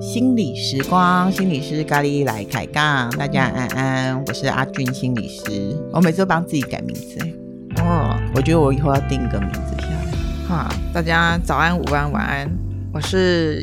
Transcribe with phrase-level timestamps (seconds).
[0.00, 5.76] 心理时光，心理师咖喱来开杠，大家安安，我是阿俊心理师。
[5.92, 7.18] 我每次都帮自己改名字，
[7.76, 10.06] 哦，我觉得我以后要定一个名字下来。
[10.48, 12.50] 哈，大家早安、午安、晚安，
[12.92, 13.62] 我是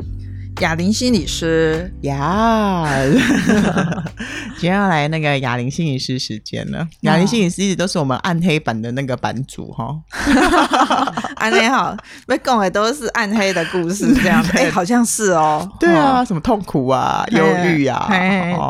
[0.59, 2.83] 雅玲心理师呀。
[4.59, 6.87] 天要来那个哑铃心理师时间了。
[7.01, 9.95] 哑铃心理师一直都是我们暗黑版的那个版主哈。
[11.37, 11.95] 暗黑好，
[12.25, 14.51] 被讲的都是暗黑的故事 这样子。
[14.55, 15.69] 哎、欸，好像是哦。
[15.79, 18.07] 对啊，什么痛苦啊、忧郁啊，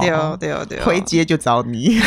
[0.01, 2.01] 对对对，回街就找你。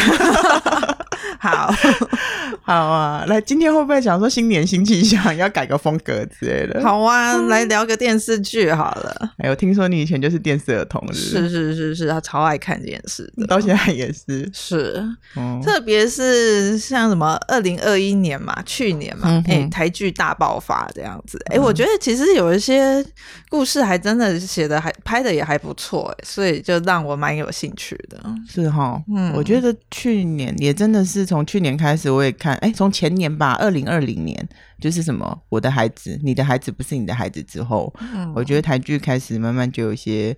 [1.41, 1.73] 好
[2.63, 6.83] 好啊，来，今天会不会想说新年新气象，要改个风格之类的？
[6.83, 9.31] 好啊，来聊个电视剧好了。
[9.39, 14.51] 哎，我听说你以前就是电视儿童，是是是是，他超爱看电视的，到现在也是。
[14.53, 15.03] 是，
[15.35, 21.41] 嗯、特别是像什么二零二一年嘛，去年嘛，哎、嗯欸，台剧大爆发这样子。
[21.47, 23.03] 哎、欸，我觉得其实有一些
[23.49, 28.23] 故事还真的写的还拍的也还不错，哎，所以就让我蛮有兴趣的。
[28.47, 31.30] 是哈，嗯，我觉得去年也真的是。
[31.31, 34.49] 从去年开始，我也看，哎，从前年吧，二零二零年，
[34.81, 40.37] 就是什么，我的孩子，你的孩子不是你的孩子之后，嗯、我觉得台剧开始慢慢就有一些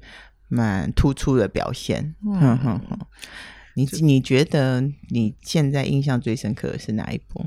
[0.48, 2.14] 蛮突出的表现。
[2.26, 2.98] 嗯哼哼，
[3.74, 7.46] 你你觉得你现在印象最深刻的是哪一部？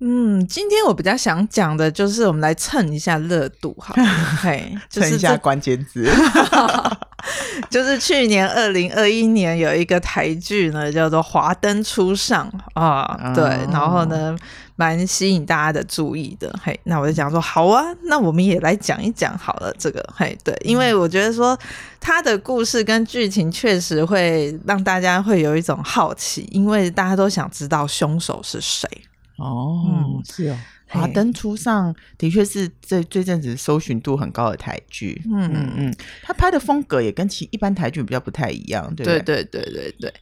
[0.00, 3.94] 嗯，今天我比较想讲的就是，我们来蹭一下热度，好，
[4.42, 6.06] 嘿， 蹭一下关键字。
[7.70, 14.36] 就是去年二零二一年有一个台剧呢，叫做《华灯初上》啊，嗯、对，然后呢，
[14.76, 16.54] 蛮吸引大家的注意的。
[16.62, 19.72] 嘿，那我就讲说，好啊，那我们也来讲一讲好了。
[19.78, 21.58] 这个，嘿，对，因为我觉得说
[22.00, 28.88] 他的故事跟剧情确实会让大家会有一种好奇，因为大家都想知道凶手是谁。
[29.36, 30.56] 哦，嗯、是哦。
[30.94, 35.50] 华灯初上的确是这这阵子搜寻度很高的台剧，嗯。
[35.52, 39.04] 嗯嗯，他拍的风格也跟其一般台剧比较不太一样，对？
[39.04, 40.14] 对对对对对。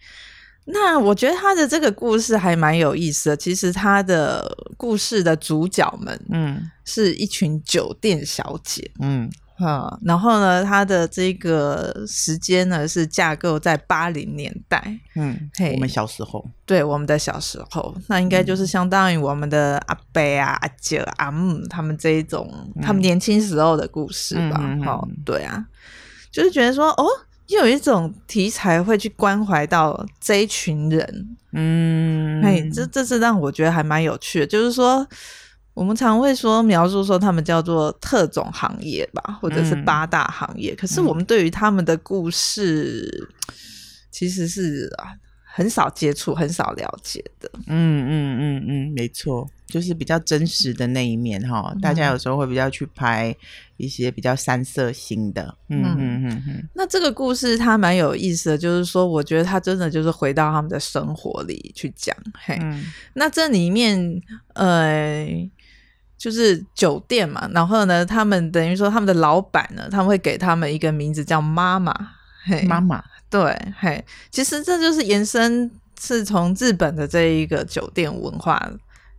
[0.64, 9.30] 那我觉得他的这个故事还蛮有意思的，其实他的故事的主角们，嗯，是一群酒店小姐，嗯。
[9.64, 24.60] 嗯，然后呢，它的这个时间呢是架构在八零年代，嗯，嘿，我们小时候，对，我们的小时候，那应该就是相当于我们的阿伯啊、阿姐、阿姆他们这一种，嗯、他们年轻时候的故事吧。
[24.84, 25.64] 好、嗯，对啊，
[26.32, 27.06] 就是觉得说，哦，
[27.46, 35.06] 又有一种题材会去关怀到这一群人，嗯，哎，这这是让我觉得还蛮有趣的，就是说。
[35.74, 40.74] 我们常会说描述说他们叫做特种行业吧，或者是八大行业。
[40.74, 43.28] 嗯、可是我们对于他们的故事，
[44.10, 45.16] 其实是啊
[45.54, 47.50] 很少接触、很少了解的。
[47.68, 51.74] 嗯嗯嗯嗯，没错，就是比较真实的那一面哈。
[51.80, 53.34] 大家有时候会比较去拍
[53.78, 55.54] 一些比较三色型的。
[55.70, 56.42] 嗯嗯嗯嗯。
[56.48, 62.14] 嗯，那这个故事它蛮有意思的，就是说，我觉得它真的就是回到他们的生活里去讲。
[62.34, 62.84] 嘿，嗯、
[63.14, 64.20] 那这里面
[64.52, 65.26] 呃。
[66.22, 71.92] 就是酒店嘛，然后呢，他们等于说他们的老板呢，他们会给他们一个名字叫妈妈，
[72.44, 73.42] 嘿，妈妈，对，
[73.80, 75.68] 嘿，其实这就是延伸
[76.00, 78.70] 是从日本的这一个酒店文化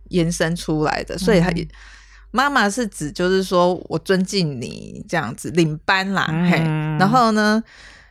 [0.08, 1.68] 延伸出来的，所以他也
[2.30, 6.58] 妈妈是指就是说我尊敬你这样子领班啦，嗯、嘿，
[6.98, 7.62] 然后呢。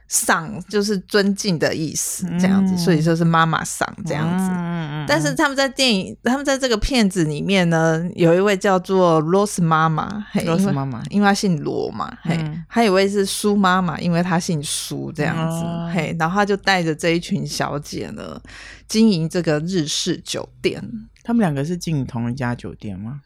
[0.08, 4.50] 桑就是尊敬的意思，这样子，嗯、所以说是妈妈赏这样子。
[4.52, 18.40] 嗯、但是他们在电影，他们在这个片子里面呢，有一位叫做罗斯妈妈，罗斯妈妈，因为她姓罗嘛，嘿，嗯、还有一位是苏妈妈，因为她姓苏这样子，嗯、嘿，然后他就带着这一群小姐呢，
[18.88, 20.84] 经营这个日式酒店。
[21.24, 23.22] 他们两个是经营同一家酒店吗？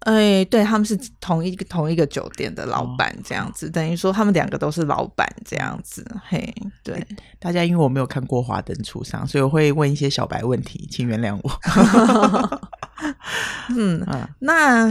[0.00, 6.04] 哎，对，他们是同一个同一个酒店的老板，这样子，哦、等于说他们两个都是老板这样子。
[6.26, 7.06] 嘿，对，
[7.38, 12.60] 大家因为我没有看过《华灯初上》，所以我会问一些小白问题，请原谅我。
[13.76, 14.90] 嗯，啊、那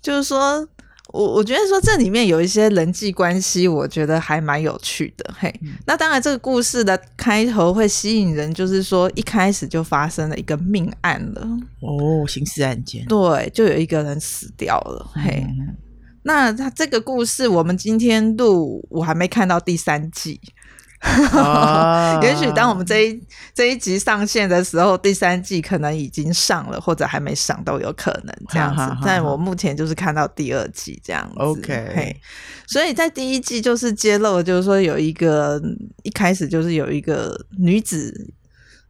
[0.00, 0.68] 就是说。
[1.14, 5.32] 我我觉得说这里面有一些人际关系，我觉得还蛮有趣的。
[5.38, 11.42] 嘿，嗯、那当然这个故事的开头会吸引人，就是说一开始就发生了一个命案了。
[11.80, 13.06] 哦，刑事案件。
[13.06, 15.08] 对，就有一个人死掉了。
[15.14, 15.46] 嗯、嘿，
[16.24, 20.40] 那他这个故事，我们今天录，我还没看到第三季。
[21.32, 23.22] 哦， 也许当我们这一
[23.54, 28.76] 这一集上线的时候，第三季可能已经上了，或者还没上都有可能这样子。
[28.78, 31.34] 哈哈哈哈，但我目前就是看到第二季这样子。
[31.38, 32.16] OK，
[32.66, 35.60] 所以在第一季就是揭露，就是说有一个
[36.02, 38.32] 一开始就是有一个女子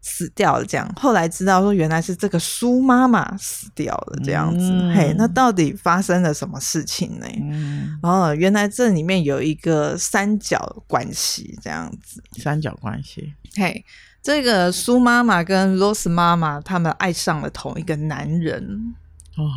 [0.07, 0.87] 死掉了，这样。
[0.97, 7.27] 后来知道说原来是这个苏妈妈死掉了，这样子，嗯、嘿，那到底发生了什么事情呢？
[7.41, 13.83] 嗯、哦，原来这里面有一个三角关系，这样子，三角关系，嘿，
[14.23, 18.95] 这个苏妈妈跟罗斯妈妈他们爱上了同一个男人，
[19.39, 19.49] 哦，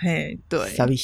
[0.00, 0.96] 嘿，对，傻逼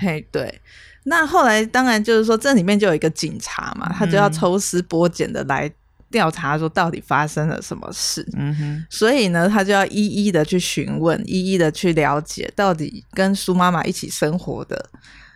[0.00, 0.60] 嘿，对，
[1.04, 5.72] 那后来当然就是说这里面就有一个警察嘛，他就要抽丝剥茧的来。
[6.12, 14.90] 调查说到底发生了什么事，嗯哼，所以呢，他就要一一的去询问，一一的去了解，到底跟苏妈妈一起生活的、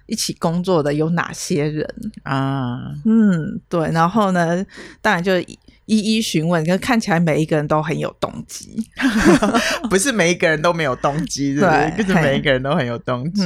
[0.06, 1.88] 一起工作的有哪些人。
[2.22, 2.92] 啊？
[3.04, 4.64] 嗯，对，然后呢，
[5.00, 8.86] 当然就一一询问，跟看起来每一个人都很有动机，
[9.88, 13.42] 不是每一个人都没有动机，对，就是每一个人都很有动机。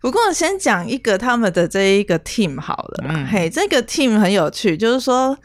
[0.00, 5.36] 不过先讲一个他们的这一个 team 好了，嗯、嘿，这个 team 很有趣，就是说。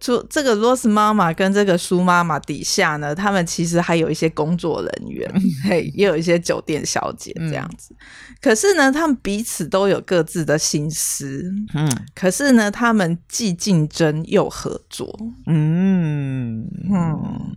[0.00, 5.32] 说这个罗斯妈妈跟这个苏妈妈底下呢，他们其实还有一些工作人员，
[5.64, 7.94] 嘿，也有一些酒店小姐这样子。
[7.98, 11.88] 嗯、可是呢，他们彼此都有各自的心思，嗯。
[12.14, 17.54] 可是呢，他们既竞争又合作，嗯嗯。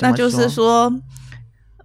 [0.00, 0.92] 那就是说，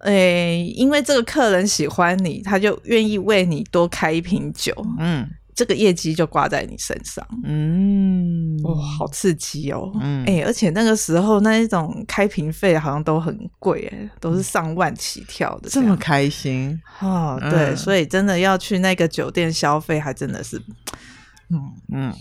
[0.01, 5.29] 诶、欸，因为这个客人喜欢你，他就愿意为你多开一瓶酒，嗯。
[5.55, 20.61] 这个业绩就挂在你身上，嗯，哇、哦，好刺激哦，嗯，哎，而且那个时候那一种开瓶费好像都很贵，哎，都是上万起跳的这，这么开心哦，对，嗯、所以真的要去那个酒店消费，还真的是。
[21.53, 22.13] 嗯嗯，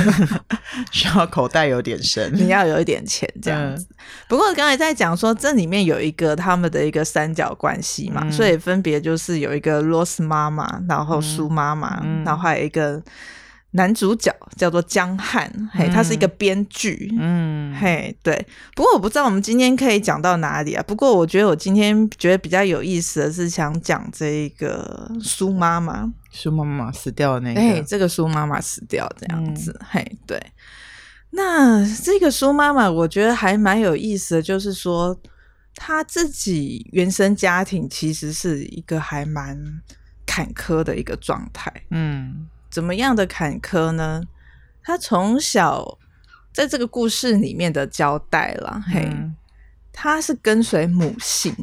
[0.90, 3.86] 需要口袋有点深，你要有一点钱这样子。
[3.90, 3.96] 嗯、
[4.28, 13.02] 不过刚才在讲说，这里面有一个他们的一个三角关系嘛，嗯、所以分别就是有一个罗斯妈妈，然后苏妈妈，嗯、然后还有一个。
[13.72, 18.46] 男主角叫做江汉，嘿，他是一个编剧，嗯，嘿，对。
[18.74, 20.82] 不过我不知道我们今天可以讲到哪里啊。
[20.86, 30.40] 不过我觉得我今天觉得比较有意思的是想讲这个苏妈妈，苏妈妈死掉的那个，哎，这个苏妈妈死掉这样子，嗯、嘿，对。
[31.30, 35.18] 那这个苏妈妈，我觉得还蛮有意思的，就是说
[35.74, 39.58] 她自己原生家庭其实是一个还蛮
[40.24, 42.46] 坎坷的一个状态，嗯。
[42.68, 44.22] 怎么样的坎坷呢？
[44.82, 45.98] 她从小
[46.52, 49.34] 在这个故事里面的交代了，嗯、
[49.96, 51.54] 嘿，他是跟随母性，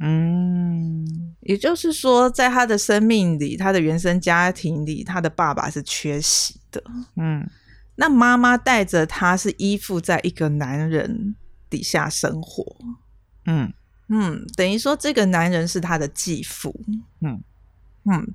[0.00, 1.06] 嗯，
[1.40, 6.82] 也就是说，在他的生命里，他的原生家庭里，他的爸爸是缺席的，
[7.16, 7.46] 嗯，
[7.96, 11.36] 那妈妈带着他是依附在一个男人
[11.68, 12.64] 底下生活，
[13.46, 13.72] 嗯。
[14.08, 16.74] 嗯，等于说这个男人是他的继父，
[17.20, 17.42] 嗯。
[18.04, 18.34] 嗯，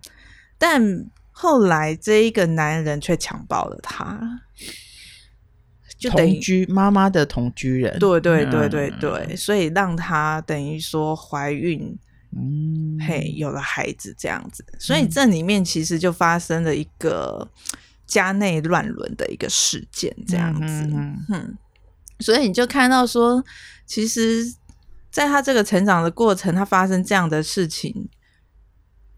[0.58, 1.10] 但。
[1.40, 4.42] 后来，这一个男人却强暴了她，
[5.98, 7.98] 就等于同居妈妈的同居人。
[8.00, 11.98] 对对对对对，嗯、所以让她等于说怀孕，
[12.32, 14.64] 嗯，嘿，有了孩子这样子。
[14.78, 17.50] 所以这里面其实就发生了一个
[18.06, 20.90] 家内乱伦的一个事件，这样子。
[21.30, 21.58] 嗯，
[22.20, 23.44] 所以你就看到说，
[23.86, 24.54] 其实
[25.10, 28.08] 在他这个成长的过程，他发生这样的事情，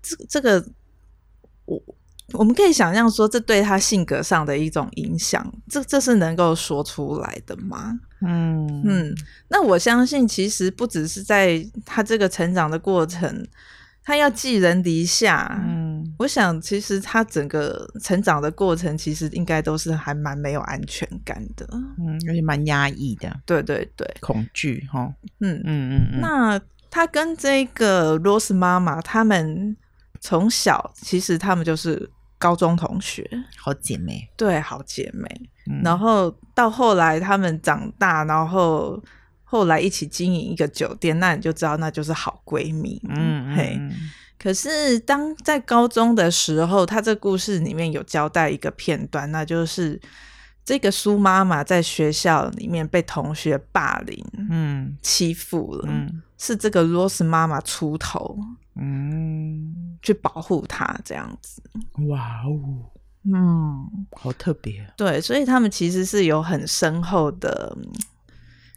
[0.01, 0.65] 这这个
[1.65, 1.81] 我。
[2.33, 7.99] 我们可以想象说，这对他性格上的一种影响，这这是能够说出来的吗？
[8.21, 9.15] 嗯嗯，
[9.47, 13.47] 那我相信，其实不只是在他这个成长的过程，
[14.03, 15.57] 他要寄人篱下。
[15.65, 21.65] 嗯，我想，其实他整个成长的过程，其实应该都是还蛮没有安全感的。
[21.71, 23.33] 嗯，而且蛮压抑的。
[23.45, 25.13] 对对对，恐惧哈。
[25.39, 26.19] 嗯嗯嗯嗯。
[26.19, 26.61] 那
[26.91, 29.77] 他跟这个罗斯妈妈，他们
[30.19, 32.09] 从小其实他们就是。
[32.39, 35.29] 高中同学，好姐妹，对，好姐妹。
[35.67, 38.99] 嗯、然后到后来，他们长大，然后
[39.43, 42.99] 后来一起经营一个酒店，那你就知道，那就是好闺蜜。
[43.09, 43.79] 嗯，嘿。
[44.39, 49.99] 可是当在高中的时候，他这故事里面有交代一个片段，那就是
[50.63, 58.39] 这个苏妈妈在学校里面被同学霸凌，嗯，欺负了，嗯，是这个罗斯妈妈出头。
[58.81, 59.75] 嗯，
[60.09, 61.61] 去保护他这样子，
[62.07, 62.89] 哇哦，
[63.31, 64.91] 嗯，好特别。
[64.97, 67.77] 对，所以他们其实是有很深厚的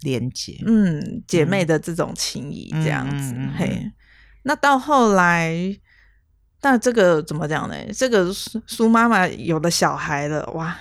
[0.03, 3.33] 连接，嗯，姐妹的这种情谊这样子。
[3.35, 3.91] 嗯、嘿，
[4.43, 5.57] 那到后来，
[6.61, 7.75] 那这个怎么讲呢？
[7.95, 10.77] 这个苏苏妈妈有了小孩了，哇，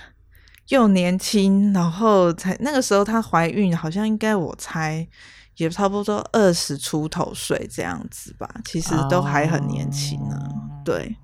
[0.68, 5.08] 又年轻，然后才那个时候她怀孕，好像应该我猜。
[5.56, 10.36] 也差不多二十出头岁这样子吧，其实都还很年轻呢。
[10.36, 11.16] 哦、对，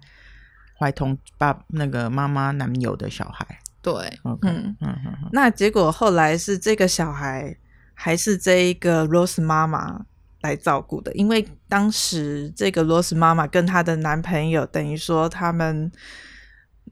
[0.78, 3.46] 怀同爸那个妈妈男友的小孩。
[3.80, 3.92] 对
[4.24, 5.28] ，Okay, 嗯嗯嗯。
[5.32, 7.56] 那结果后来是这个小孩
[7.94, 10.04] 还是这一个 Rose 妈妈
[10.42, 15.90] 来照顾的，因为当时这个 Rose 妈妈跟她的男朋友等于说他们。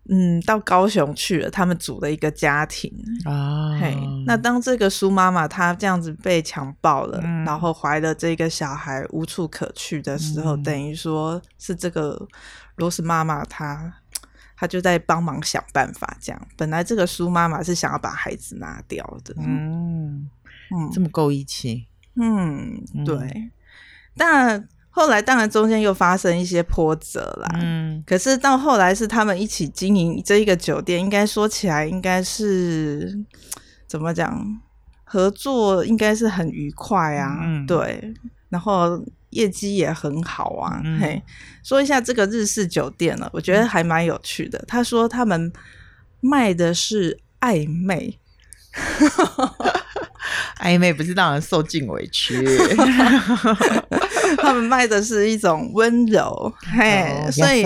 [0.08, 2.92] 嗯，到高雄去了，他们组了一个家庭
[3.24, 3.76] 啊。
[3.78, 12.24] 嘿，那当这个苏妈妈她这样子被强暴了，嗯、然后怀了这个小孩无处可去的时候，嗯、等于说是这个
[12.76, 13.92] 罗斯妈妈她
[14.56, 16.16] 她就在帮忙想办法。
[16.20, 19.34] 这样，本来这个苏妈妈是想要把孩子拿掉的。
[19.38, 20.30] 嗯
[20.70, 21.88] 嗯，这么够义气。
[22.14, 23.50] 嗯，对，嗯、
[24.16, 24.68] 但。
[24.96, 33.14] 后来当然中间又发生一些波折啦，嗯，可是到后来是他们一起经营这一个酒店，应该说起来应该是
[33.86, 34.58] 怎么讲，
[35.04, 38.14] 合作应该是很愉快啊，嗯，对，
[38.48, 38.98] 然后
[39.28, 41.22] 业绩也很好啊，嗯，嘿，
[41.62, 44.64] 说一下这个日式酒店呢，我觉得还蛮有趣的。
[44.66, 45.52] 他说他们
[46.22, 48.18] 卖的是暧昧。
[50.58, 52.34] 暧昧不是让人受尽委屈，
[54.38, 57.64] 他们卖的是一种温柔，嘿，哦、所以，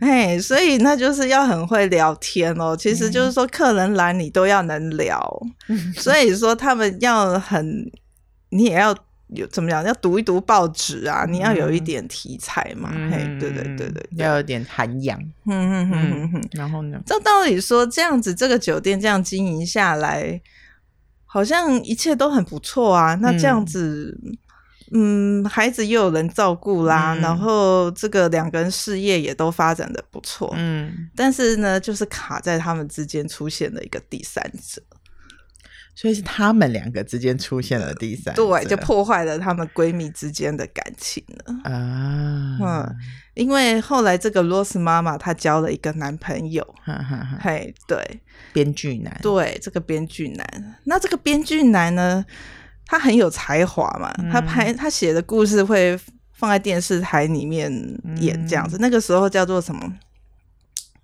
[0.00, 2.76] 嘿，所以那就是要很会聊天哦。
[2.76, 7.90] 其实就是说，客人来你都要能聊，嗯、所以说他们要很，
[8.50, 8.94] 你也要
[9.28, 9.84] 有怎么讲？
[9.84, 15.18] 要读一读报纸啊，你要有一点题材嘛，嗯、嘿，对对对对，对，要有点涵养。
[15.46, 17.00] 嗯嗯嗯嗯，然后呢？
[17.06, 20.40] 照道理说，这样子这个酒店这样经营下来。
[21.24, 24.36] 好像一切都很不错啊，那这样子，嗯，
[24.94, 34.82] 嗯，孩子又有人照顾啦，嗯、然后这个两个人事业也都发展的不错，嗯，但是呢，就是卡在他们之间出现了一个第三者，
[35.94, 41.54] 所以是他们两个之间出现了第三者，对，就破坏了他们闺蜜之间的感情了。
[41.64, 42.96] 啊，嗯，
[43.34, 48.20] 因为后来这个罗斯妈妈她交了一个男朋友，哈哈哈，嘿，对。
[48.52, 52.22] 编剧男，对，这个编剧男，那这个编剧男呢，
[52.92, 55.98] 他很有才华嘛，嗯、他拍他写的故事会
[56.34, 57.72] 放在电视台里面
[58.20, 59.90] 演这样子，嗯、那个时候叫做什么？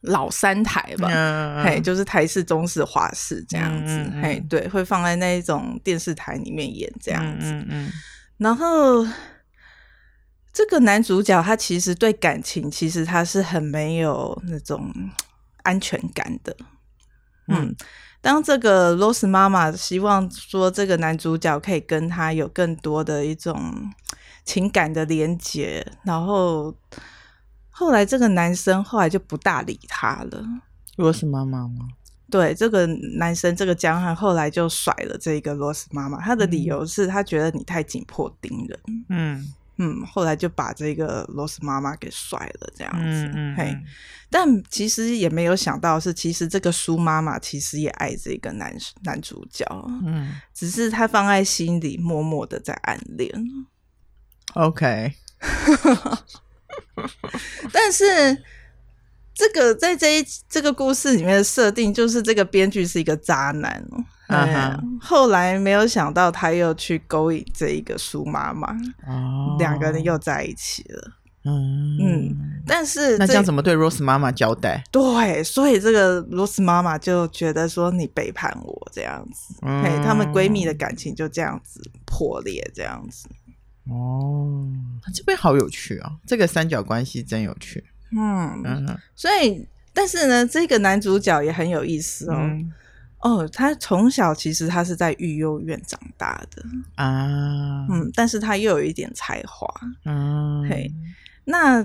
[0.03, 7.93] 老三台吧，嗯、嘿，就是台式、中式、华式这样子，嗯、嘿，对，会放在那一种电视台里面演这样子，嗯嗯嗯、
[8.37, 9.03] 然后
[10.53, 14.93] 这个男主角他其实对感情其实他是很没有那种
[15.63, 16.55] 安全感的。
[17.47, 17.75] 嗯，
[18.21, 23.91] 当这个 Rose 妈妈希望说这个男主角可以跟他有更多的一种
[24.45, 26.75] 情感的连接，然后
[27.71, 30.45] 后来这个男生后来就不大理他了。
[30.97, 31.89] Rose 妈妈吗？
[32.31, 38.81] 对，这个男生这个江汉后来就甩了这个 Rose 妈妈，他的理由是他觉得你太紧迫盯人。
[39.09, 39.55] 嗯。
[39.79, 43.77] 嗯，后来就把这个罗斯妈妈给甩了，这样子，嗯嗯、嘿。
[44.31, 49.65] 但其实也没有想到是，其实这个苏妈妈其实也爱这个男男主角，
[50.05, 53.33] 嗯，只是他放在心里，默默的在暗恋。
[54.55, 55.15] OK，
[57.73, 58.43] 但是。
[59.39, 63.81] 这个在这一这个故事里面的设定，就是这个编剧是一个渣男。
[64.29, 64.99] Uh huh.
[65.01, 68.73] 后来没有想到他又去勾引这一个苏妈妈，
[69.07, 69.59] 哦，oh.
[69.59, 71.13] 两个人又在一起了。
[71.45, 74.85] 嗯嗯，但是那这样怎么对 Rose 妈妈交代？
[74.91, 83.29] 对，所以这个 Rose 妈妈就觉得说你背叛我这样子，嗯、嘿，她们闺蜜的感情就这样子破裂，这样子。
[83.89, 84.69] 哦，
[85.15, 87.83] 这边好有趣啊，这个三角关系真有趣。
[88.11, 92.37] 嗯，嗯，所以，但是呢，这个男主角也很有意思哦。
[92.37, 92.71] 嗯、
[93.21, 96.63] 哦，他从小其实他是在育幼院长大的
[96.95, 99.69] 啊，嗯，但是他又有一点才华，
[100.05, 100.93] 嗯，嘿，
[101.45, 101.85] 那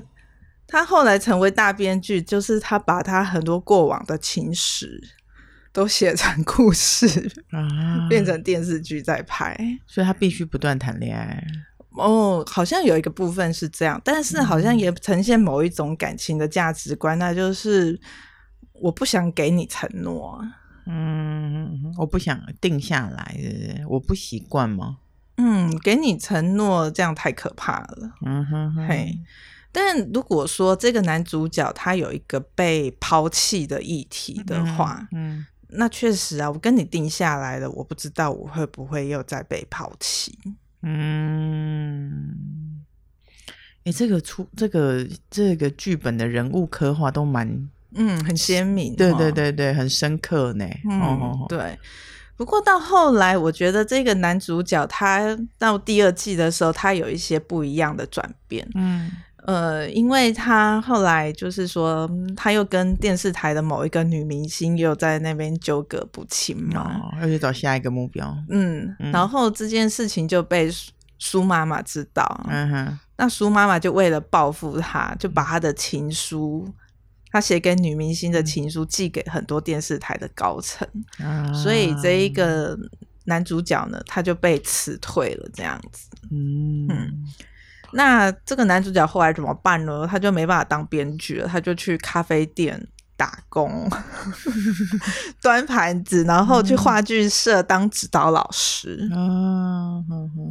[0.68, 5.02] 他后来成为大编剧，就是他把他很多过往的情史
[5.72, 7.08] 都写成故事
[7.52, 11.44] 啊，变成电视剧在拍，所以他必须不断谈恋爱。
[11.96, 18.00] 哦，好像有一个部分是这样，但是好像也呈现某一种感情的价值观，嗯、那就是
[18.74, 20.44] 我不想给你承诺，
[20.86, 24.98] 嗯，我不想定下来，我不习惯吗？
[25.38, 29.18] 嗯，给你承诺这样太可怕了，嗯哼哼，嘿。
[29.72, 40.38] 但如果说这个男主角他有一个被抛弃的议题的话，嗯，嗯，那确实啊，我跟你定下来了，我不知道我会不会又再被抛弃。
[40.84, 42.86] 嗯，
[43.78, 50.66] 哎、欸，这个出这个这个剧本的人物刻画都蛮嗯很鲜明，对对对对，很深刻呢。
[50.90, 51.78] 嗯，哦、对。
[52.36, 58.68] 不过到后来，我觉得这个男主角他到第二季的时候，他有一些不一样的转变。
[58.76, 59.12] 嗯
[59.46, 68.34] 呃，因为他后来就是说，他又跟电视台的某一个女明星又在那边纠葛不清嘛，哦，要去找下一个目标。
[68.50, 70.72] 嗯，嗯，然后这件事情就被
[71.20, 72.46] 苏妈妈知道。
[72.50, 76.66] 嗯哼，那苏妈妈就为了报复他，就把他的情书，
[77.34, 80.88] 他写给女明星的情书寄给很多电视台的高层，
[81.20, 82.78] 嗯，所以这一个
[83.26, 86.08] 男主角呢，他就被辞退了，这样子。
[86.32, 86.88] 嗯。
[86.88, 87.26] 嗯
[87.96, 90.08] 那这个男主角后来怎么办呢？
[90.08, 93.88] 他就没办法当编剧了，他就去咖啡店打工，
[95.40, 99.08] 端盘子，然后去话剧社当指导老师。
[99.12, 100.04] 嗯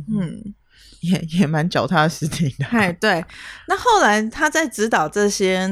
[0.09, 0.55] 嗯，
[1.03, 2.65] 也也蛮脚踏实地的。
[2.67, 3.25] 哎， 对。
[3.69, 5.69] 那后来他在指导这些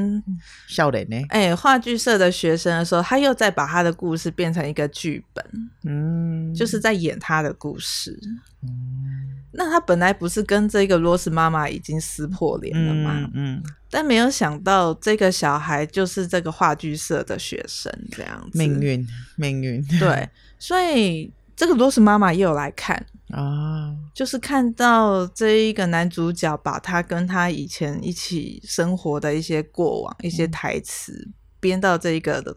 [0.67, 1.17] 笑脸呢？
[1.29, 5.43] 哎，话剧社的学生的时候，他又再把他的故事变成一个剧本，
[5.85, 8.17] 嗯，就是在演他的故事。
[8.63, 13.29] 嗯那他本来不是跟这个罗斯妈妈已经撕破脸了吗？
[13.33, 18.57] 嗯，嗯，但没有想到这个小孩就是这个话剧社的学生，这样子。
[18.57, 19.85] 命运，命运。
[19.99, 31.29] 对， 所以这个罗斯妈妈也有来看啊，就是看到这一个男主角把他跟他以前一起生活的一些过往、一些台词
[31.59, 32.55] 编到这一个的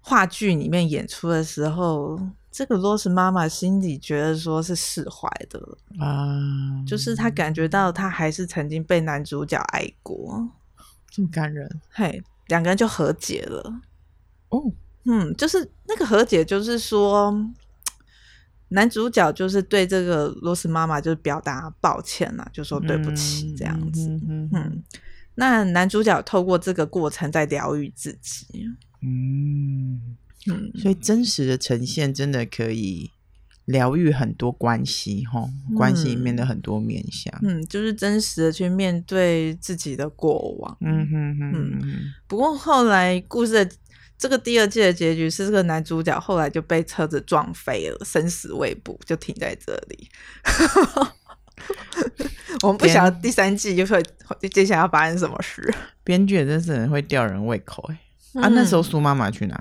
[0.00, 2.20] 话剧里面演出的时候。
[2.52, 5.60] 这个罗斯妈妈心里觉得说是释怀的
[6.00, 10.48] 啊，就是她感觉到她还是曾经被男主角爱过，
[11.08, 11.80] 这么感人。
[11.90, 13.72] 嘿，两个人就和解了。
[14.48, 14.64] 哦，
[15.04, 17.32] 嗯，就是那个和解，就是说
[18.70, 24.08] 男主角就是对这个罗斯妈妈就是表达抱歉啊，就说对不起这样子。
[24.08, 24.82] 嗯，嗯，嗯，
[25.34, 28.46] 那男主角透过这个过程在疗愈自己。
[29.02, 30.16] 嗯。
[30.46, 33.10] 嗯，所以真实的呈现真的可以
[33.66, 37.30] 疗愈很多关系，哈、嗯，关系里面的很多面向。
[37.42, 40.78] 嗯，就是真实的去面对自己的过往。
[40.80, 41.78] 嗯哼哼。
[42.26, 43.70] 不过后来故事的
[44.20, 50.10] 这个第二季的结局是，这个男主角后来就被车子撞飞了，生死未卜，就停在这里。
[52.62, 54.02] 我们不晓得第三季就会
[54.50, 55.72] 接下来要发生什么事。
[56.04, 57.98] 编剧真是很会吊人胃口哎、
[58.34, 58.44] 嗯！
[58.44, 59.58] 啊，那时候苏妈妈去哪？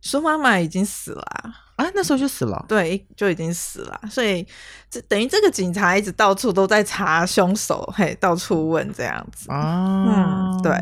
[0.00, 1.90] 苏妈妈已经死了啊，啊！
[1.94, 4.00] 那时候就死了，对，就已经死了。
[4.10, 4.46] 所以
[4.90, 10.52] 这等于这个警察一直到处都在查凶手，嘿，到处问这样子啊。
[10.54, 10.72] 嗯，对。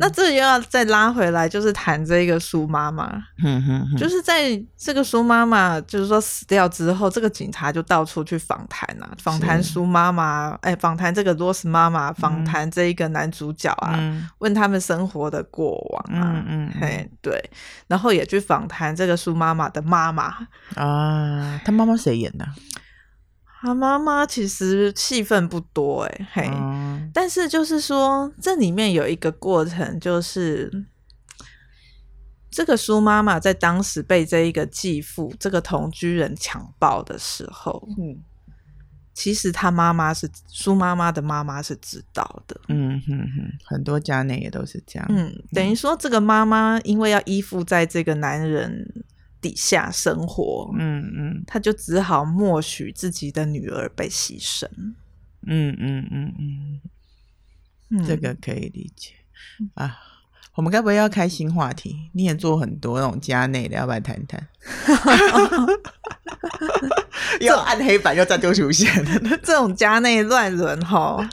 [0.00, 17.38] 那这又要再拉回来，就是谈这个苏妈妈，嗯哼，就是在这个苏妈妈就是说死掉之后，这个警察就到处去访谈啊，访谈苏妈妈，哎，访谈这个罗斯妈妈，访谈这一个男主角啊，嗯，问他们生活的过往啊，嗯嗯，哎，对，
[17.86, 20.34] 然后也去访谈这个苏妈妈的妈妈。
[20.76, 22.46] 啊，他妈妈谁演的？
[23.62, 30.86] 他妈妈其实戏份不多哎，嘿、嗯，但是就是说这里面有一个过程，就是
[32.50, 38.24] 这个苏妈妈在当时被这一个继父这个同居人强暴的时候，嗯，
[39.12, 49.04] 其实他妈妈是苏妈妈的妈妈是知道的，嗯哼哼，很多家内也都是这样，嗯，等于说这个妈妈因为要依附在这个男人
[49.40, 54.66] 底下生活，嗯嗯，他就只好默许自己的女儿被牺牲，
[55.46, 56.80] 嗯嗯嗯嗯，
[57.90, 59.12] 嗯，这个可以理解。
[59.74, 59.96] 啊。
[60.56, 62.10] 我们该不会要开新话题？
[62.12, 64.46] 你也做很多那种家内的，要不要谈谈？
[67.40, 69.02] 又暗黑版又再度出现。
[69.04, 71.26] 了， 这种家内乱伦哈，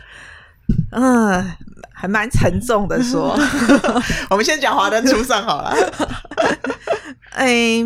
[0.92, 1.44] 嗯，
[2.00, 3.36] 还蛮沉重的说。
[4.30, 5.76] 我们先讲《华灯初上》好了。
[7.34, 7.86] 哎、欸，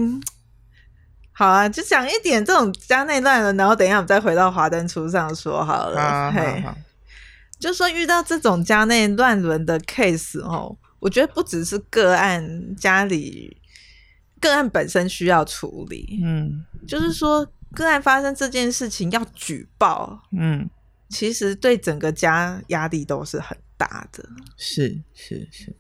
[1.32, 6.02] 好啊，就讲一点这种家内乱伦，然后等一下我们再回到华灯初上说好了。
[6.02, 6.62] 啊、嘿，
[7.58, 13.56] 就说遇到这种家内乱伦的 case 哦，我觉得不只是个案，家里
[14.42, 16.20] 个案本身需要处理。
[16.22, 20.70] 嗯，就是说个案发生这件事情要举报，嗯，
[21.10, 24.24] 其实对整个家压力都是很大的。
[24.56, 25.76] 是是是。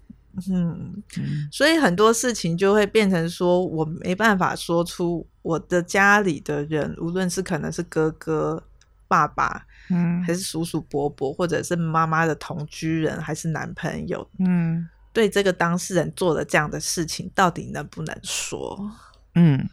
[0.50, 1.04] 嗯，
[1.52, 8.64] 所以很多事情就会变成说，我没办法说出我的家里的人，无论是可能是哥哥、
[9.10, 18.90] 爸爸，嗯，还是叔叔、伯伯，或者是妈妈的同居人，还是男朋友，嗯，对这个当事人做了这样的事情，到底能不能说？
[19.36, 19.70] 嗯，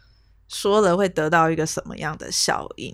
[0.49, 2.93] 说了会得到一个什么样的效应？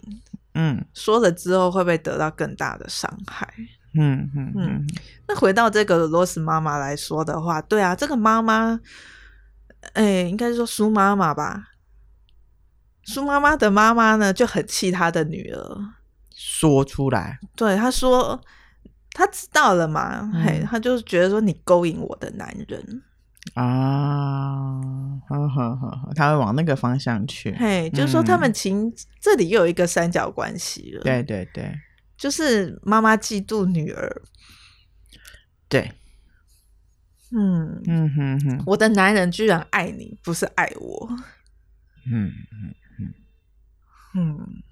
[0.54, 3.52] 嗯，说了之后会不会得到更大的伤害？
[3.98, 4.88] 嗯嗯嗯，
[5.28, 8.80] 那回到这个罗斯妈妈来说的话，对啊，这个妈妈，
[9.94, 11.70] 哎、欸，应该是说苏妈妈吧。
[13.04, 15.78] 苏妈妈的妈妈呢，就很气她的女儿，
[16.36, 17.38] 说出来。
[17.56, 18.42] 对，她说
[19.14, 20.30] ：“她知道了嘛？
[20.34, 23.04] 嗯、嘿，她就是觉得说你勾引我的男人
[23.54, 24.58] 啊，
[25.30, 27.56] 呵呵呵，他会往那个方向去。
[27.60, 31.04] 嘿，就是说他们情、嗯、这里又有一个三角关系了。
[31.04, 31.72] 对对对，
[32.18, 34.22] 就是妈妈嫉妒女儿。
[35.68, 35.92] 对，
[37.32, 41.10] 嗯嗯哼哼，我的男人居然爱你，不是爱我。
[42.06, 43.14] 嗯嗯嗯
[44.14, 44.64] 嗯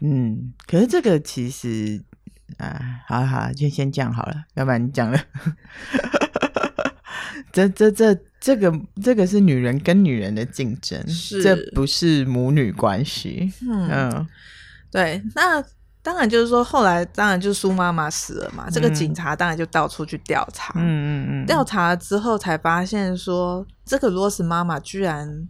[0.00, 2.02] 嗯，可是这个其实。
[2.58, 5.20] 啊，好了好了，就先这样好了，要不然你讲了，
[7.52, 13.52] 这这这这个这个是女人跟女人的竞争，是这不是母女关系。
[13.62, 14.28] 嗯，嗯
[14.92, 15.60] 对，那
[16.06, 25.48] 当然就是说，后来当然就是苏妈妈死了嘛，嗯、这个警察当然就到处去调查，嗯嗯嗯，调查了之后才发现说，这个罗斯妈妈居然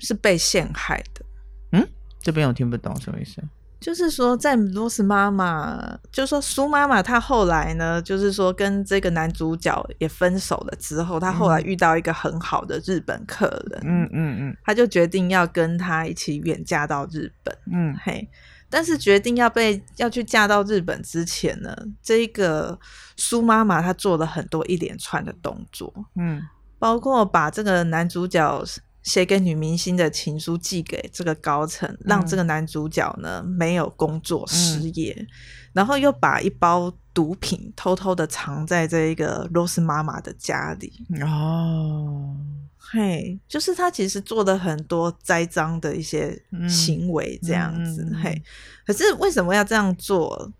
[0.00, 1.24] 是被陷害的。
[1.70, 1.88] 嗯，
[2.20, 3.40] 这边我听不懂什么意思。
[3.78, 17.96] 就是说，在罗斯妈妈，就是说苏妈妈，她后来呢，就是说跟这个男主角也分手了之后，她后来遇到一个很好的日本客人，嗯嗯嗯，她就决定要跟他一起远嫁到日本，嗯。
[18.02, 18.28] 嘿，
[18.72, 22.78] 但是决定要被要去嫁到日本之前呢，这个
[23.16, 26.42] 苏妈妈她做了很多一连串的动作，嗯，
[26.78, 28.64] 包括把这个男主角。
[29.02, 35.26] 写给女明星的情书寄给这个高层，嗯、让这个男主角呢没有工作失业，嗯、
[35.72, 40.92] 然后又把一包毒品偷偷的藏在这一个 Rose 妈妈的家里。
[41.22, 42.36] 哦，
[42.78, 48.02] 嘿，就是他其实做的很多栽赃的一些行为，这样子。
[48.02, 48.42] 嗯、嘿，
[48.86, 50.50] 可是为什么要这样做，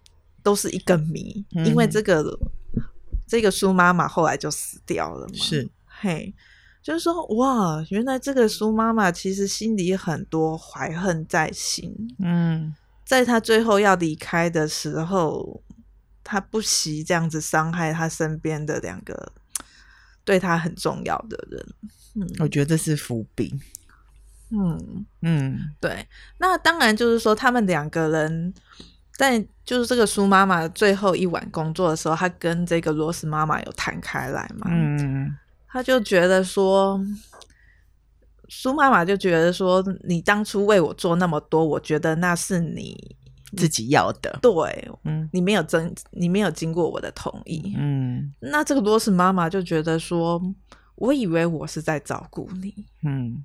[0.43, 1.45] 都是一个谜。
[1.55, 2.39] 嗯、因为这个
[3.27, 5.35] 这个苏妈妈后来就死掉了嘛。
[5.35, 6.35] 是，嘿。
[6.83, 11.95] 就是说，哇，原来这个苏妈妈其实心里很多怀恨在心。
[12.19, 15.63] 嗯，在她最后要离开的时候，
[16.25, 19.33] 她不惜这样子伤害他身边的两个
[20.25, 21.67] 对他很重要的人。
[22.15, 23.59] 嗯，我觉得这是伏笔。
[24.51, 26.07] 嗯嗯，对。
[26.39, 28.53] 那当然就是说，他们两个人
[29.17, 34.67] 在就是这个苏妈妈最后一晚工作的时候，她跟这个罗斯妈妈有谈开来嘛？
[34.71, 35.37] 嗯。
[35.69, 37.03] 他就觉得说，
[38.47, 43.17] 苏妈妈就觉得说，你当初为我做那么多，我觉得那是你
[43.57, 44.39] 自己要的。
[44.43, 47.75] 对，嗯，你没有征，你没有经过我的同意。
[47.77, 50.41] 嗯，那这个罗斯妈妈就觉得说，
[50.95, 52.87] 我以为我是在照顾你。
[53.03, 53.45] 嗯，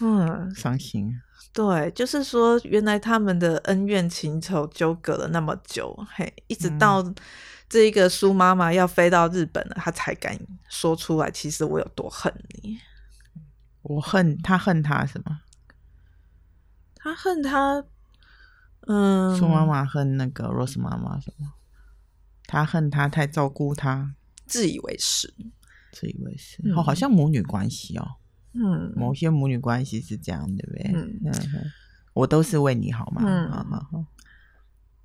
[0.00, 1.12] 嗯，伤心。
[1.52, 7.02] 对，就是说，原来他们的恩怨情仇纠葛了那么久，嘿，一直到。
[7.02, 7.14] 嗯
[7.70, 10.34] 这一个苏妈妈要飞到日本了，她才敢
[10.70, 11.30] 说出来。
[11.30, 12.78] 其实我有多恨你，
[13.82, 15.38] 我恨他，恨他什么？
[17.08, 17.82] 他恨他，
[18.86, 21.54] 嗯，苏妈妈恨那个 Rose 妈妈什么？
[22.46, 24.14] 他恨他太照顾他，
[24.46, 25.32] 自以为是，
[25.92, 26.60] 自以为是。
[26.64, 28.06] 嗯、哦，好像母女关系哦。
[28.52, 30.92] 嗯，某些母女关系是这样，对不对？
[30.94, 31.32] 嗯嗯，
[32.12, 33.22] 我都是为你好嘛。
[33.24, 34.04] 嗯，好好好。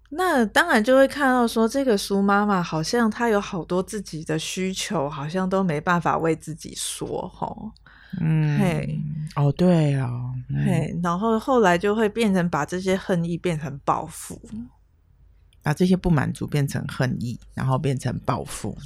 [0.10, 7.72] 那当然就会看到说，这个苏妈妈好像她有好多自己的需求，好像都没办法为自己说，吼，
[8.20, 9.00] 嗯，嘿，
[9.36, 14.42] 哦，对哦，嗯、嘿，然后后来就会变成把这些恨意变成报复，
[15.62, 18.78] 把这些不满足变成恨意，然后变成报复，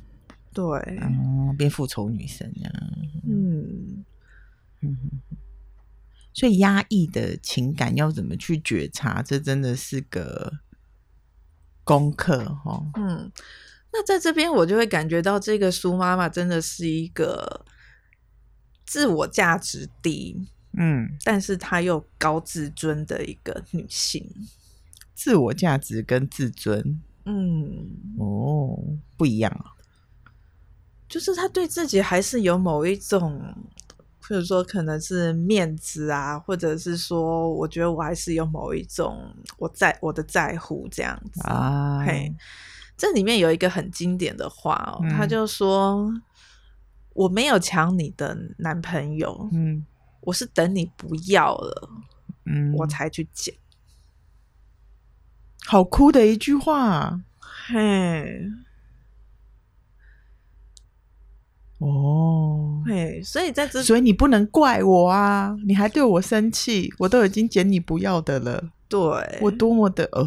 [0.54, 0.63] 对，
[1.02, 2.72] 嗯，变复仇女神呀，
[3.28, 4.06] 嗯
[4.82, 4.98] 嗯，
[6.34, 10.60] 所以压抑的情感要怎么去觉察，这真的是个。
[11.88, 13.32] 功课哈，嗯，
[13.94, 17.66] 那在这边我就会感觉到这个苏妈妈真的是一个
[18.88, 24.28] 自我价值低，嗯，但是她又高自尊的一个女性。
[25.13, 28.80] 自我价值跟自尊，嗯，哦，
[29.15, 29.78] 不一样啊，
[31.08, 33.54] 就是她对自己还是有某一种。
[34.30, 42.04] 或者说可能是面子啊，或者是说，我觉得我还是有某一种我在我的在乎这样子啊。
[42.06, 42.36] 嘿，
[42.97, 46.13] 这里面有一个很经典的话哦，嗯、他就说
[47.17, 49.84] ：“我没有抢你的男朋友，嗯，
[50.21, 51.89] 我是等你不要了，
[52.45, 53.56] 嗯，我才去捡。”
[55.65, 58.51] 好哭的一句话，嘿。
[61.80, 65.56] 哦，嘿，所以在这，所以你不能怪我啊！
[65.65, 68.71] 你还对我生气，我都已经捡你不要的了。
[68.88, 68.99] 对，
[69.41, 70.23] 我多么的呃，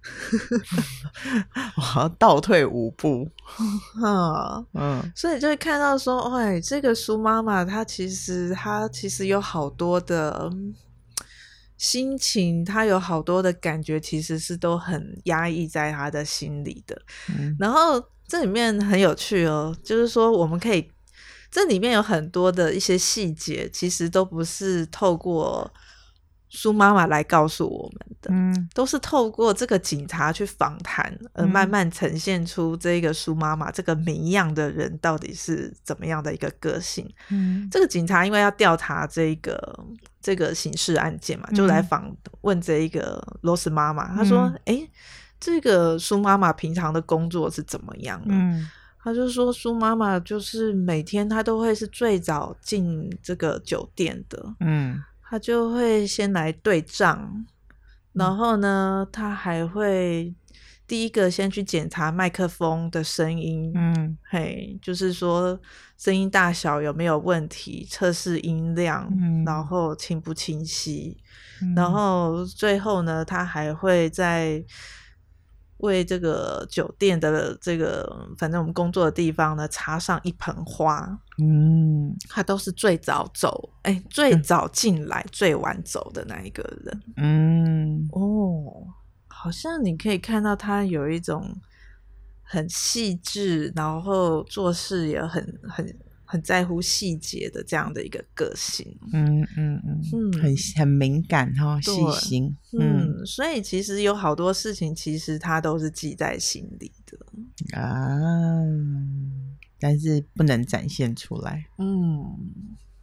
[1.76, 3.28] 我倒退五步，
[4.02, 10.50] 嗯嗯，所以就会看到说，哎，这个苏妈妈她其实她其实有好多的
[11.76, 17.00] 心情，她有好多的感觉，其实是都很压抑在她的心里的。
[17.28, 20.90] 嗯、然后这里面很有趣哦，就是说我们可以，
[21.50, 25.70] 这里面有很多的一些细节，其实都不是透过。
[26.50, 37.06] 苏妈妈来告诉我们的，嗯，都是透过这个警察去访谈，而慢慢呈现出这个苏妈妈这个谜样的人到底是怎么样的一个个性。
[37.28, 39.84] 嗯，这个警察因为要调查这个
[40.22, 44.14] 这个刑事案件嘛，就来访问这一个罗斯妈妈。
[44.14, 44.90] 他说：“哎、嗯欸，
[45.38, 48.66] 这个苏妈妈平常的工作是怎么样的？”嗯，
[49.02, 55.02] 他就说：“苏妈妈就是每天她都会是最早进这个酒店的。”嗯。
[55.28, 57.44] 他就会先来对账，
[58.12, 60.34] 然后呢，他还会
[60.86, 65.60] 第一个先去检查麦克风的声音，嗯，嘿，就是说
[65.96, 71.16] 声音大小有没有问题，测试音量，嗯，然后清不清晰，
[71.60, 74.64] 嗯，然后最后呢，他还会在。
[75.78, 81.16] 为这个酒店的这个，反正我们工作的地方呢，插上一盆花。
[81.38, 87.02] 嗯，他都是最早走，哎、欸，最早进来、嗯，最晚走的那一个人。
[87.16, 88.86] 嗯，哦，
[89.28, 91.56] 好像你可以看到他有一种
[92.42, 95.98] 很细致，然后做事也很很。
[96.30, 102.54] 很在乎细节的这样的一个个性，嗯嗯嗯，嗯，很很敏感哈，细心。
[102.78, 107.18] 嗯，嗯，所以其实有好多事情，其实他都是记在心里的。
[107.80, 108.60] 啊，
[109.78, 112.24] 但是不能展现出来，嗯。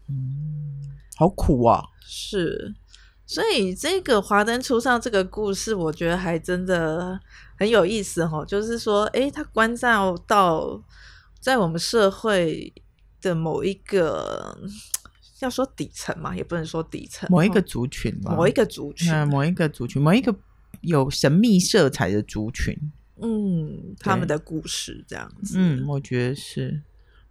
[0.08, 0.82] 嗯，
[1.16, 2.76] 好苦啊，是，
[3.26, 7.20] 所以这个华灯初上这个故事，我觉得还真的
[7.58, 10.84] 很有意思哈，就是说，哎，他关照到
[11.40, 12.74] 在我们社会。
[13.22, 14.56] 的某一个
[15.40, 20.36] 要说底层嘛，也不能说底层，某一个族群吧，某一个族群，嗯，某一个族群，某一个
[20.82, 22.78] 有神秘色彩的族群，
[23.22, 26.82] 嗯，他们的故事这样子，嗯，我觉得是，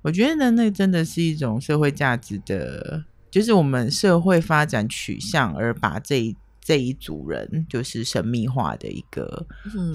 [0.02, 9.46] 我觉得呢，那真的是一种社会价值的，就是我们社会发展取向而把这一这一组人就是神秘化的一个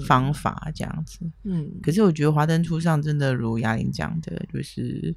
[0.06, 5.14] 方法，这样子，嗯，可是我觉得华灯初上真的如雅玲讲的，就是。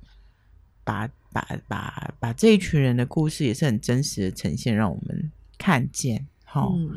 [0.86, 6.28] 把把把把这一群人的故事也是很真实的呈现，让我们看见。
[6.44, 6.92] 好，嗯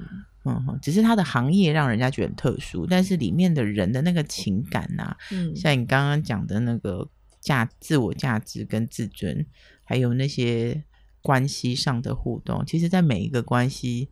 [0.46, 7.08] 嗯，只是他的行业让人家觉得很特殊，但是里面的人的那个情感呐、啊，嗯，像你刚刚讲的那个
[7.40, 9.44] 价自我价值跟自尊，
[9.84, 10.84] 还有那些
[11.20, 14.10] 关系上的互动，其实，在每一个关系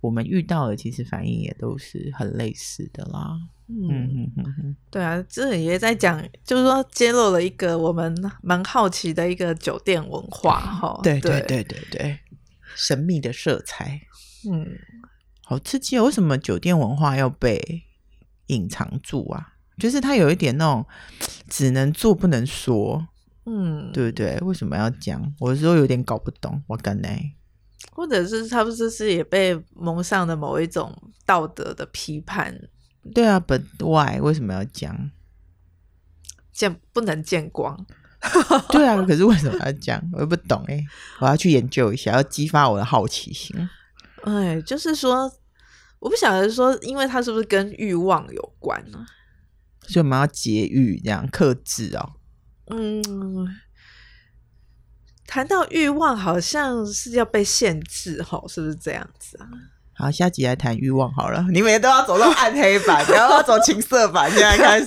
[0.00, 3.38] 我们遇到的，其实反应也都是很类似的啦。
[3.66, 11.00] 嗯嗯嗯嗯，对啊，这里也在讲，就是说揭露了一个我们蛮好奇的一个酒店文化哈。
[11.02, 12.18] 对对对对对，
[12.76, 13.98] 神秘的色彩，
[14.52, 14.78] 嗯，
[15.44, 16.04] 好刺激哦！
[16.04, 17.84] 为什么酒店文化要被
[18.46, 19.54] 隐藏住啊？
[19.78, 20.86] 就是它有一点那种
[21.48, 23.06] 只能做不能说，
[23.44, 24.38] 嗯，对不对？
[24.38, 25.34] 为什么要讲？
[25.40, 27.08] 我有时候有点搞不懂，我干呢？
[27.92, 32.58] 或者是他不是是也被蒙上的某一种道德的批判？
[33.14, 34.18] 对啊，But why？
[34.20, 35.10] 为什么要讲？
[36.52, 37.84] 见不能见光。
[38.72, 40.02] 对啊，可是为什么要讲？
[40.14, 40.82] 我也不懂哎，
[41.20, 43.54] 我要去研究一下，要激发我的好奇心。
[44.24, 45.30] 哎，就是说，
[45.98, 49.06] 我不晓得说，因为它是不是跟欲望有关呢？
[49.82, 52.12] 所以我们要节欲，这样克制哦。
[52.66, 53.02] 嗯，
[55.26, 59.48] 谈到欲望，好像是要被限制，吼，是不是这样子啊？
[59.96, 61.46] 好，下集来谈欲望好了。
[61.52, 64.28] 你每天都要走到暗黑版，然后要走情色版。
[64.30, 64.86] 现在开始，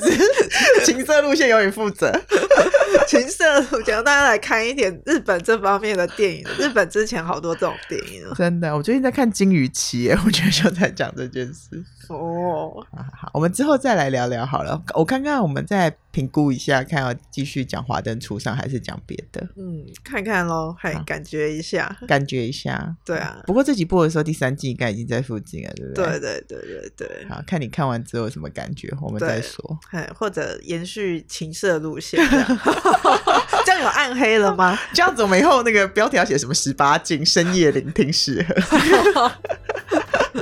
[0.86, 2.12] 情色路线由你负责。
[3.08, 6.46] 情色我想，大家来看一点日本这方面的电影。
[6.60, 8.24] 日本之前好多这种电影。
[8.36, 11.82] 真的，我最近在看《金鱼期》，我觉得就在讲这件事。
[12.16, 14.82] 哦，好，好，我们之后再来聊聊好了。
[14.94, 19.42] 我看看，我们再评估一下，看要继续讲华灯初上还是讲别的。
[19.56, 22.96] 嗯，看看喽，还感觉一下，感觉一下。
[23.06, 26.06] 对啊，不过这集播的时候，第三季应该已经在附近了，对不对？
[26.06, 27.26] 对对对对对。
[27.30, 29.80] 好，看你看完之后有什么感觉，我们再说。
[30.18, 32.60] 或者延续情色路线这样，
[33.66, 34.78] 这样有暗黑了吗？
[34.94, 39.32] 这样子我们以后那个标题要写什么十八禁，深夜聆听适合。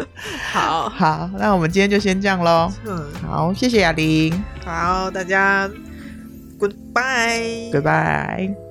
[0.52, 2.72] 好好，那我们今天就先这样喽。
[2.86, 4.44] 嗯，好，谢谢雅玲。
[4.64, 5.70] 好，大家
[6.60, 8.65] ，Goodbye，Goodbye。